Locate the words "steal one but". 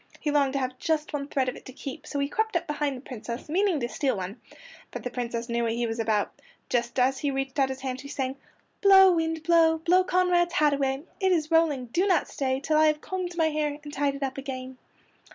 3.87-5.03